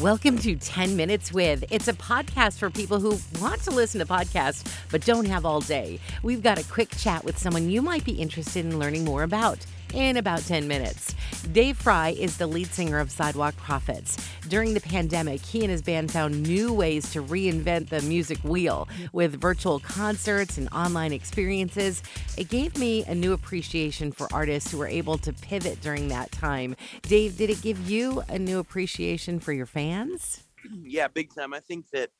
[0.00, 1.62] Welcome to 10 Minutes With.
[1.70, 5.60] It's a podcast for people who want to listen to podcasts but don't have all
[5.60, 6.00] day.
[6.22, 9.58] We've got a quick chat with someone you might be interested in learning more about
[9.94, 11.14] in about 10 minutes.
[11.52, 14.16] Dave Frey is the lead singer of Sidewalk Prophets.
[14.48, 18.88] During the pandemic, he and his band found new ways to reinvent the music wheel
[19.12, 22.02] with virtual concerts and online experiences.
[22.36, 26.32] It gave me a new appreciation for artists who were able to pivot during that
[26.32, 26.76] time.
[27.02, 30.44] Dave, did it give you a new appreciation for your fans?
[30.82, 31.54] Yeah, big time.
[31.54, 32.10] I think that,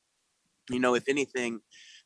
[0.71, 1.59] you know, if anything,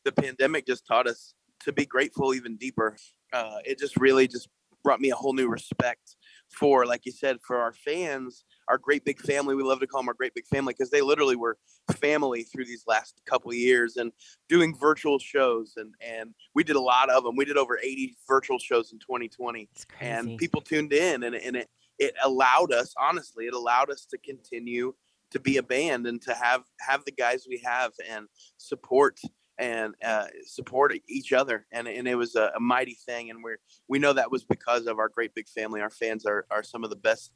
[0.03, 2.97] the pandemic just taught us to be grateful even deeper.
[3.33, 4.49] Uh, it just really just
[4.85, 6.15] brought me a whole new respect
[6.47, 9.55] for, like you said, for our fans, our great big family.
[9.55, 11.57] We love to call them our great big family because they literally were
[11.97, 14.11] family through these last couple of years and
[14.47, 15.73] doing virtual shows.
[15.75, 17.35] And, and we did a lot of them.
[17.35, 19.67] We did over 80 virtual shows in 2020
[19.99, 21.67] and people tuned in and, and it,
[21.97, 24.93] it allowed us, honestly, it allowed us to continue
[25.31, 29.19] to be a band and to have, have the guys we have and support
[29.57, 31.65] and uh, support each other.
[31.71, 33.29] And, and it was a, a, mighty thing.
[33.29, 35.81] And we're, we know that was because of our great big family.
[35.81, 37.31] Our fans are, are some of the best,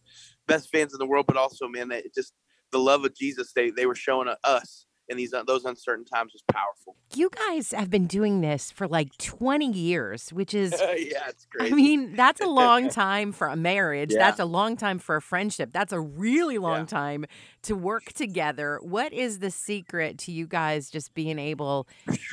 [0.47, 2.33] best fans in the world, but also, man, just
[2.71, 6.33] the love of Jesus, they, they were showing us in these uh, those uncertain times
[6.33, 6.95] was powerful.
[7.15, 11.71] You guys have been doing this for like 20 years, which is yeah, it's great.
[11.71, 14.11] I mean, that's a long time for a marriage.
[14.13, 14.19] Yeah.
[14.19, 15.71] That's a long time for a friendship.
[15.73, 16.85] That's a really long yeah.
[16.85, 17.25] time
[17.63, 18.79] to work together.
[18.83, 21.87] What is the secret to you guys just being able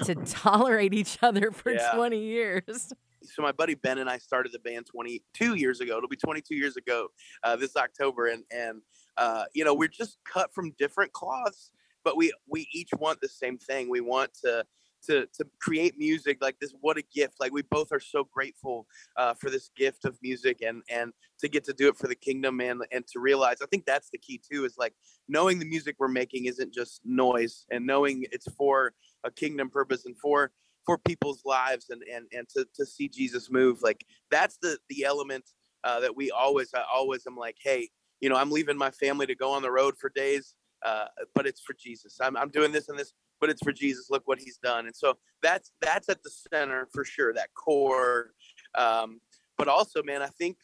[0.05, 1.93] to tolerate each other for yeah.
[1.93, 2.93] 20 years?
[3.23, 5.97] so my buddy Ben and I started the band 22 years ago.
[5.97, 7.09] It'll be 22 years ago
[7.43, 8.83] uh, this October, and and
[9.17, 11.73] uh, you know we're just cut from different cloths
[12.07, 13.91] but we we each want the same thing.
[13.91, 14.65] We want to
[15.09, 16.73] to to create music like this.
[16.81, 17.35] What a gift!
[17.41, 21.49] Like we both are so grateful uh, for this gift of music and and to
[21.49, 23.57] get to do it for the kingdom and and to realize.
[23.61, 24.65] I think that's the key too.
[24.65, 24.95] Is like
[25.29, 28.93] knowing the music we're making isn't just noise, and knowing it's for
[29.25, 30.53] a kingdom purpose and for
[30.84, 33.83] for people's lives and and and to to see Jesus move.
[33.83, 35.44] Like that's the the element
[35.83, 37.91] uh, that we always I always am like, hey,
[38.21, 41.47] you know, I'm leaving my family to go on the road for days uh, but
[41.47, 42.19] it's for Jesus.
[42.20, 44.09] I'm, I'm doing this and this, but it's for Jesus.
[44.10, 44.87] Look what he's done.
[44.87, 48.32] And so that's, that's at the center for sure, that core.
[48.75, 49.20] Um,
[49.59, 50.56] but also, man, I think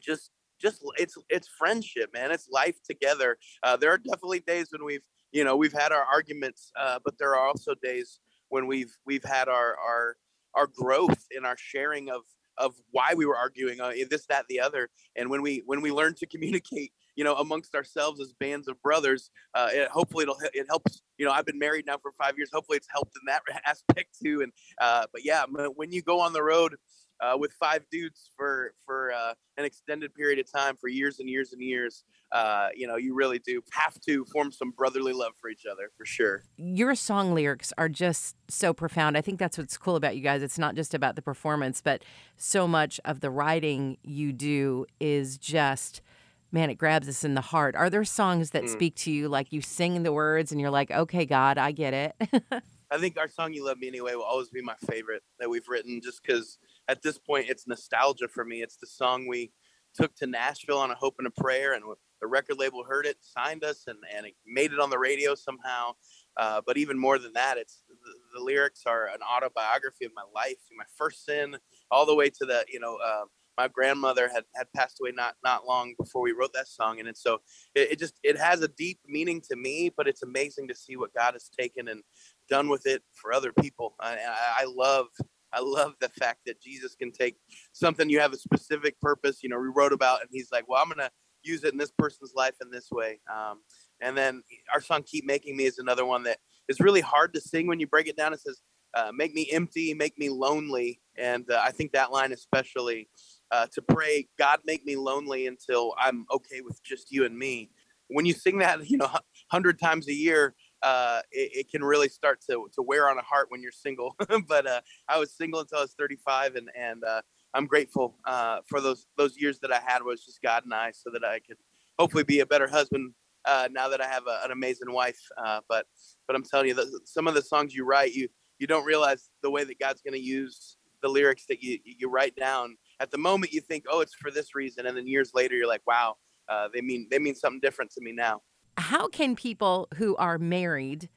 [0.00, 0.30] just,
[0.60, 2.30] just it's, it's friendship, man.
[2.30, 3.38] It's life together.
[3.62, 5.02] Uh, there are definitely days when we've,
[5.32, 9.24] you know, we've had our arguments, uh, but there are also days when we've, we've
[9.24, 10.16] had our, our,
[10.54, 12.22] our growth in our sharing of,
[12.58, 14.88] of why we were arguing uh, this, that, the other.
[15.14, 18.80] And when we, when we learn to communicate you know, amongst ourselves as bands of
[18.82, 19.30] brothers.
[19.54, 21.02] Uh, it, hopefully, it'll it helps.
[21.18, 22.50] You know, I've been married now for five years.
[22.52, 24.42] Hopefully, it's helped in that aspect too.
[24.42, 25.44] And uh, but yeah,
[25.74, 26.76] when you go on the road
[27.20, 31.28] uh, with five dudes for for uh, an extended period of time for years and
[31.28, 35.32] years and years, uh, you know, you really do have to form some brotherly love
[35.40, 36.42] for each other for sure.
[36.56, 39.16] Your song lyrics are just so profound.
[39.16, 40.42] I think that's what's cool about you guys.
[40.42, 42.04] It's not just about the performance, but
[42.36, 46.02] so much of the writing you do is just
[46.52, 47.74] man, it grabs us in the heart.
[47.76, 48.68] Are there songs that mm.
[48.68, 51.94] speak to you like you sing the words and you're like, okay, God, I get
[51.94, 52.14] it?
[52.90, 55.68] I think our song "You Love Me Anyway" will always be my favorite that we've
[55.68, 56.58] written, just because
[56.88, 58.62] at this point it's nostalgia for me.
[58.62, 59.52] It's the song we
[59.94, 61.82] took to Nashville on a hope and a prayer, and
[62.20, 65.34] the record label heard it, signed us, and and it made it on the radio
[65.34, 65.92] somehow.
[66.36, 67.94] Uh, but even more than that, it's the,
[68.38, 71.56] the, lyrics are an autobiography of my life, my first sin,
[71.90, 72.98] all the way to the you know.
[73.04, 73.24] Uh,
[73.56, 77.08] my grandmother had, had passed away not not long before we wrote that song and,
[77.08, 77.38] it's so
[77.74, 80.96] it, it, just it has a deep meaning to me but it's amazing to see
[80.96, 82.02] what god has taken and
[82.48, 83.96] done with it for other people.
[83.98, 84.18] I,
[84.60, 85.06] I, love
[85.52, 87.36] i love the fact that jesus can take
[87.72, 90.82] something you have a specific purpose you know we wrote about and he's like well
[90.82, 91.10] i'm gonna
[91.46, 93.20] use it in this person's life in this way.
[93.32, 93.60] Um,
[94.00, 94.42] and then
[94.72, 96.38] our song keep making me is another one that
[96.68, 98.32] is really hard to sing when you break it down.
[98.32, 98.60] It says
[98.94, 103.08] uh, make me empty make me lonely and uh, i think that line especially
[103.50, 107.70] uh, to pray, God, make me lonely until I'm okay with just you and me.
[108.08, 109.10] When you sing that, you know,
[109.50, 113.22] hundred times a year, uh, it, it, can really start to, to wear on a
[113.22, 114.14] heart when you're single.
[114.48, 117.22] but uh, I was single until I was 35, and and uh,
[117.54, 120.92] I'm grateful uh, for those those years that I had was just God and I,
[120.92, 121.56] so that I could
[121.98, 123.14] hopefully be a better husband
[123.46, 125.20] uh, now that I have a, an amazing wife.
[125.42, 125.86] Uh, but
[126.26, 128.28] but I'm telling you, the, some of the songs you write, you
[128.58, 132.10] you don't realize the way that God's going to use the lyrics that you you
[132.10, 135.32] write down at the moment you think, oh, it's for this reason, and then years
[135.34, 136.16] later you're like, wow,
[136.48, 138.42] uh, they mean they mean something different to me now.
[138.78, 141.08] How can people who are married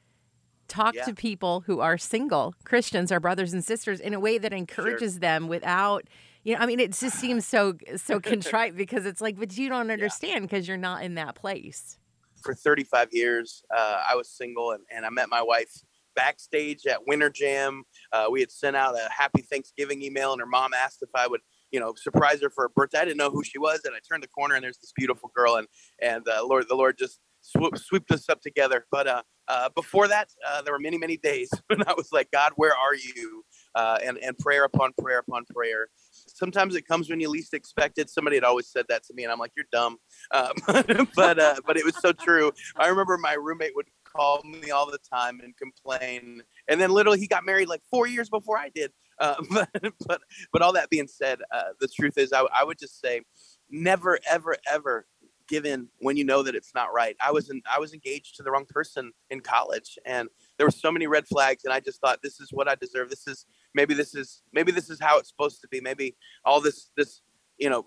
[0.68, 1.04] talk yeah.
[1.04, 5.14] to people who are single Christians, our brothers and sisters, in a way that encourages
[5.14, 5.20] sure.
[5.20, 6.04] them without?
[6.42, 9.68] You know, I mean, it just seems so so contrite because it's like, but you
[9.68, 10.72] don't understand because yeah.
[10.72, 11.98] you're not in that place.
[12.42, 13.62] for 35 years.
[13.74, 15.82] Uh, I was single and, and I met my wife
[16.16, 17.84] backstage at Winter Jam.
[18.12, 21.26] Uh, we had sent out a happy Thanksgiving email, and her mom asked if I
[21.26, 21.40] would,
[21.70, 22.98] you know, surprise her for her birthday.
[22.98, 25.30] I didn't know who she was, and I turned the corner, and there's this beautiful
[25.34, 25.66] girl, and
[26.00, 28.86] and uh, Lord, the Lord just swoop, swooped us up together.
[28.90, 32.30] But uh, uh, before that, uh, there were many, many days when I was like,
[32.30, 33.44] God, where are you?
[33.74, 35.88] Uh, and and prayer upon prayer upon prayer.
[36.10, 38.10] Sometimes it comes when you least expect it.
[38.10, 39.96] Somebody had always said that to me, and I'm like, you're dumb.
[40.30, 40.52] Uh,
[41.14, 42.52] but uh, but it was so true.
[42.76, 46.42] I remember my roommate would call me all the time and complain.
[46.68, 48.92] And then literally he got married like four years before I did.
[49.20, 49.68] Uh, but,
[50.06, 50.20] but,
[50.52, 53.22] but all that being said, uh, the truth is I, I would just say
[53.70, 55.06] never, ever, ever
[55.46, 57.16] give in when you know that it's not right.
[57.20, 60.70] I was in, I was engaged to the wrong person in college and there were
[60.70, 63.10] so many red flags and I just thought this is what I deserve.
[63.10, 65.80] This is maybe this is maybe this is how it's supposed to be.
[65.80, 67.20] Maybe all this this
[67.58, 67.86] you know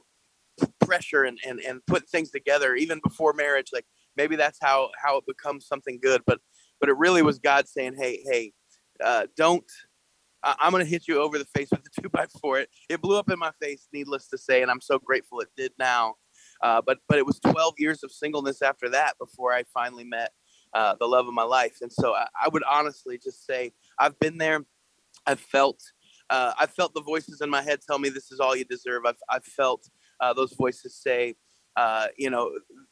[0.85, 3.85] pressure and and and put things together even before marriage like
[4.15, 6.39] maybe that's how how it becomes something good but
[6.79, 8.53] but it really was god saying hey hey
[9.03, 9.65] uh, don't
[10.43, 12.59] i'm going to hit you over the face with the two by four.
[12.59, 15.49] It, it blew up in my face needless to say and i'm so grateful it
[15.55, 16.15] did now.
[16.61, 20.31] Uh, but but it was 12 years of singleness after that before i finally met
[20.73, 21.77] uh, the love of my life.
[21.81, 24.65] And so I, I, would honestly just say i've been there.
[25.27, 25.79] I've felt
[26.29, 29.05] uh, i felt the voices in my head tell me this is all you deserve.
[29.05, 29.87] I've, I've felt
[30.19, 31.35] uh, those voices say
[31.75, 32.51] uh, you know,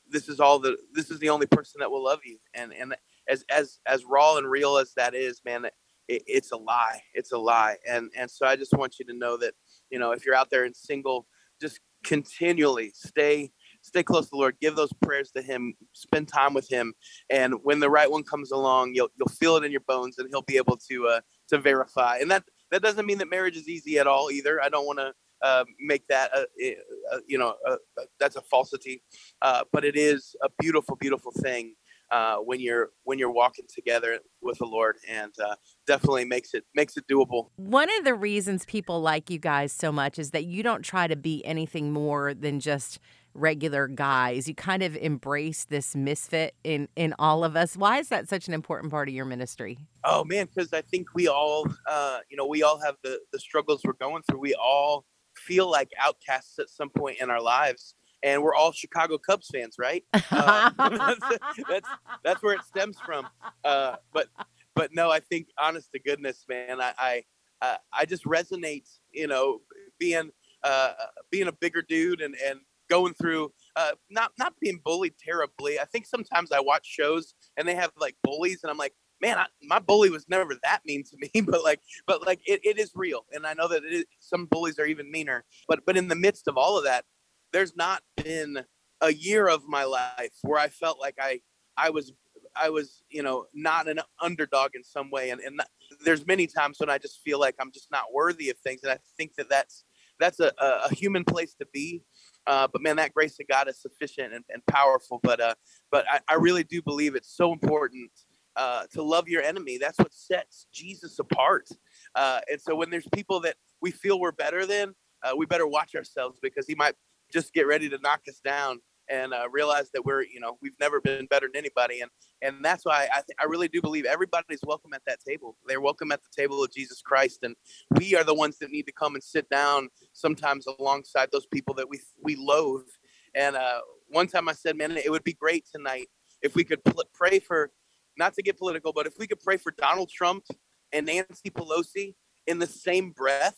[0.10, 2.38] this is all the this is the only person that will love you.
[2.54, 2.96] And and
[3.30, 5.66] as as as raw and real as that is, man,
[6.12, 7.02] it, it's a lie.
[7.14, 7.78] It's a lie.
[7.88, 9.54] And and so I just want you to know that
[9.90, 11.26] you know if you're out there and single,
[11.62, 14.58] just continually stay stay close to the Lord.
[14.62, 15.74] Give those prayers to Him.
[15.94, 16.94] Spend time with Him.
[17.30, 20.28] And when the right one comes along, you'll you'll feel it in your bones, and
[20.30, 22.18] He'll be able to uh, to verify.
[22.18, 24.62] And that that doesn't mean that marriage is easy at all either.
[24.62, 26.78] I don't want to uh, make that a, a,
[27.14, 27.78] a you know a,
[28.20, 29.04] that's a falsity,
[29.42, 31.76] uh, but it is a beautiful, beautiful thing
[32.12, 35.56] uh, when you're when you're walking together with the Lord, and uh,
[35.88, 37.48] definitely makes it makes it doable.
[37.56, 41.08] One of the reasons people like you guys so much is that you don't try
[41.08, 43.00] to be anything more than just
[43.34, 44.48] regular guys.
[44.48, 47.78] You kind of embrace this misfit in in all of us.
[47.78, 49.78] Why is that such an important part of your ministry?
[50.04, 53.40] Oh man, because I think we all, uh, you know, we all have the the
[53.40, 54.40] struggles we're going through.
[54.40, 55.06] We all
[55.36, 59.76] feel like outcasts at some point in our lives and we're all Chicago Cubs fans,
[59.80, 60.04] right?
[60.32, 61.40] Uh, that's,
[61.70, 61.90] that's,
[62.24, 63.28] that's where it stems from.
[63.64, 64.28] Uh, but
[64.76, 67.24] but no, I think honest to goodness, man, I I,
[67.62, 69.62] uh, I just resonate, you know,
[70.00, 70.32] being
[70.64, 70.94] uh,
[71.30, 75.80] being a bigger dude and and going through uh, not not being bullied terribly.
[75.80, 79.38] I think sometimes I watch shows and they have like bullies, and I'm like, man,
[79.38, 82.80] I, my bully was never that mean to me, but like, but like it, it
[82.80, 83.26] is real.
[83.32, 86.16] And I know that it is, some bullies are even meaner, but, but in the
[86.16, 87.06] midst of all of that,
[87.54, 88.64] there's not been
[89.02, 91.42] a year of my life where I felt like I,
[91.78, 92.14] I was,
[92.56, 95.32] I was, you know, not an underdog in some way.
[95.32, 95.62] And, and
[96.06, 98.82] there's many times when I just feel like I'm just not worthy of things.
[98.84, 99.86] And I think that that's,
[100.20, 102.04] that's a, a human place to be.
[102.48, 105.20] Uh, but man, that grace of God is sufficient and, and powerful.
[105.22, 105.54] But uh,
[105.92, 108.12] but I, I really do believe it's so important
[108.56, 109.78] uh, to love your enemy.
[109.78, 111.70] That's what sets Jesus apart.
[112.16, 115.68] Uh, and so when there's people that we feel we're better than, uh, we better
[115.68, 116.96] watch ourselves because he might
[117.32, 118.80] just get ready to knock us down
[119.10, 122.02] and uh, realize that we're, you know, we've never been better than anybody.
[122.02, 122.12] And
[122.42, 125.58] and that's why I th- I really do believe everybody's welcome at that table.
[125.68, 127.56] They're welcome at the table of Jesus Christ, and
[127.98, 131.76] we are the ones that need to come and sit down sometimes alongside those people
[131.76, 132.88] that we we loathe.
[133.36, 136.08] And uh, one time I said, man, it would be great tonight
[136.42, 137.72] if we could pl- pray for
[138.18, 140.46] not to get political, but if we could pray for Donald Trump
[140.92, 142.16] and Nancy Pelosi
[142.48, 143.58] in the same breath,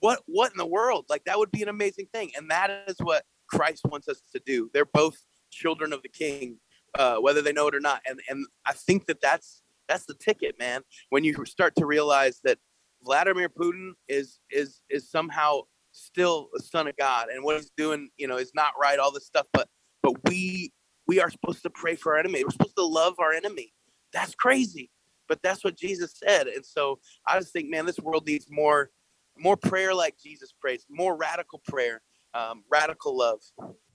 [0.00, 1.06] what what in the world?
[1.08, 2.30] Like that would be an amazing thing.
[2.36, 4.70] And that is what Christ wants us to do.
[4.72, 5.16] They're both
[5.50, 6.58] children of the King,
[6.98, 8.02] uh, whether they know it or not.
[8.06, 10.82] And and I think that that's that's the ticket, man.
[11.10, 12.58] When you start to realize that
[13.02, 15.62] Vladimir Putin is is is somehow
[15.92, 18.98] still a son of God, and what he's doing, you know, is not right.
[18.98, 19.68] All this stuff, but
[20.02, 20.72] but we
[21.06, 22.44] we are supposed to pray for our enemy.
[22.44, 23.72] We're supposed to love our enemy.
[24.12, 24.90] That's crazy,
[25.28, 26.46] but that's what Jesus said.
[26.46, 28.90] And so I just think, man, this world needs more,
[29.38, 32.02] more prayer like Jesus prays, more radical prayer,
[32.34, 33.40] um, radical love.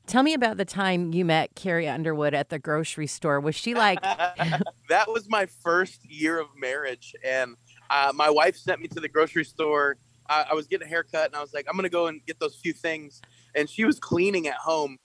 [0.05, 3.39] Tell me about the time you met Carrie Underwood at the grocery store.
[3.39, 4.01] Was she like?
[4.89, 7.55] that was my first year of marriage, and
[7.89, 9.97] uh, my wife sent me to the grocery store.
[10.29, 12.39] I, I was getting a haircut, and I was like, "I'm gonna go and get
[12.39, 13.21] those few things."
[13.55, 14.97] And she was cleaning at home,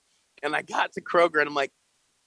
[0.42, 1.72] and I got to Kroger, and I'm like,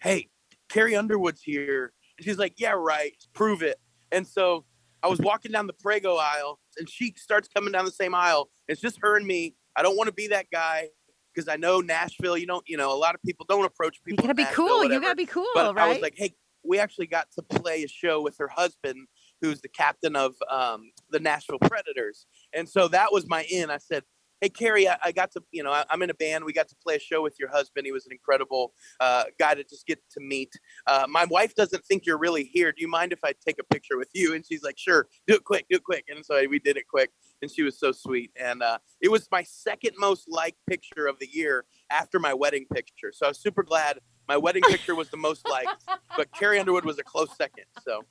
[0.02, 0.30] hey,
[0.68, 1.94] Carrie Underwood's here.
[2.18, 3.16] And she's like, yeah, right.
[3.34, 3.78] Prove it.
[4.12, 4.66] And so
[5.04, 8.50] I was walking down the Prego aisle and she starts coming down the same aisle.
[8.68, 9.56] It's just her and me.
[9.76, 10.90] I don't want to be that guy.
[11.34, 12.38] because I know Nashville.
[12.38, 14.24] You don't, you know, a lot of people don't approach people.
[14.24, 14.84] You gotta be Nashville, cool.
[14.86, 15.86] You gotta be cool, But right?
[15.86, 19.08] I was like, hey, we actually got to play a show with her husband,
[19.42, 23.70] who's the captain of um, the Nashville Predators, and so that was my in.
[23.70, 24.04] I said.
[24.42, 26.44] Hey Carrie, I, I got to, you know, I, I'm in a band.
[26.44, 27.86] We got to play a show with your husband.
[27.86, 30.52] He was an incredible uh, guy to just get to meet.
[30.88, 32.72] Uh, my wife doesn't think you're really here.
[32.72, 34.34] Do you mind if I take a picture with you?
[34.34, 36.06] And she's like, sure, do it quick, do it quick.
[36.10, 37.12] And so we did it quick.
[37.44, 38.32] And she was so sweet.
[38.36, 42.66] And uh, it was my second most liked picture of the year after my wedding
[42.74, 43.12] picture.
[43.14, 45.84] So I was super glad my wedding picture was the most liked,
[46.16, 47.66] but Carrie Underwood was a close second.
[47.84, 48.06] So,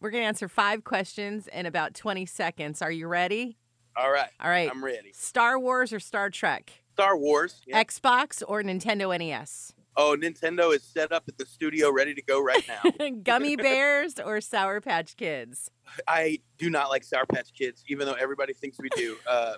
[0.00, 2.80] We're gonna answer five questions in about 20 seconds.
[2.80, 3.58] Are you ready?
[3.96, 4.70] All right, All right.
[4.70, 5.12] I'm ready.
[5.12, 6.72] Star Wars or Star Trek?
[6.94, 7.60] Star Wars.
[7.66, 7.82] Yeah.
[7.82, 9.72] Xbox or Nintendo NES?
[9.96, 13.08] Oh, Nintendo is set up at the studio ready to go right now.
[13.22, 15.70] Gummy bears or Sour Patch Kids?
[16.08, 19.16] I do not like Sour Patch Kids, even though everybody thinks we do.
[19.28, 19.54] Uh,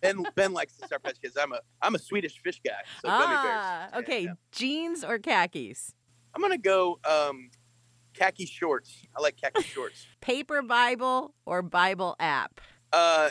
[0.00, 1.36] Ben Ben likes the Sour Patch Kids.
[1.40, 3.46] I'm a I'm a Swedish fish guy, so gummy bears.
[3.46, 4.20] ah, Yeah, okay.
[4.24, 4.32] yeah.
[4.50, 5.92] Jeans or khakis?
[6.34, 7.50] I'm gonna go um,
[8.12, 9.02] khaki shorts.
[9.16, 10.04] I like khaki shorts.
[10.20, 12.60] Paper Bible or Bible app?
[12.92, 13.30] Uh,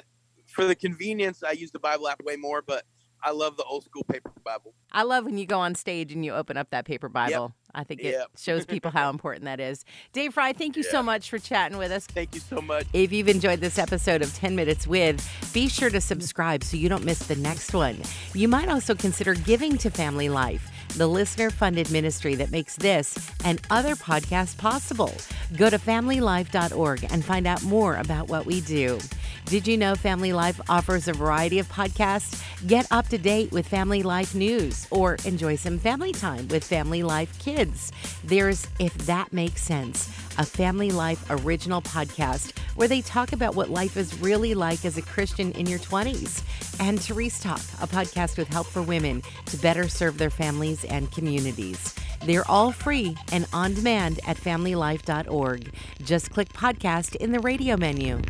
[0.56, 2.86] for the convenience, I use the Bible app way more, but
[3.22, 4.74] I love the old school paper Bible.
[4.92, 7.54] I love when you go on stage and you open up that paper Bible.
[7.74, 8.28] I think it Yep.
[8.38, 9.84] shows people how important that is.
[10.14, 12.06] Dave Frey, thank you so much for chatting with us.
[12.06, 12.86] Thank you so much.
[12.94, 16.88] If you've enjoyed this episode of 10 Minutes With, be sure to subscribe so you
[16.88, 17.98] don't miss the next one.
[18.34, 23.30] You might also consider giving to Family Life, the listener funded ministry that makes this
[23.44, 25.14] and other podcasts possible.
[25.58, 29.00] Go to familylife.org and find out more about what we do.
[29.44, 32.42] Did you know Family Life offers a variety of podcasts?
[32.66, 37.04] Get up to date with Family Life news or enjoy some family time with Family
[37.04, 37.92] Life kids.
[38.24, 43.70] There's If That Makes Sense, a Family Life original podcast where they talk about what
[43.70, 46.44] life is really like as a Christian in your 20s.
[46.80, 51.12] And Therese Talk, a podcast with help for women to better serve their families and
[51.12, 51.94] communities.
[52.26, 55.72] They're all free and on demand at familylife.org.
[56.04, 58.22] Just click podcast in the radio menu.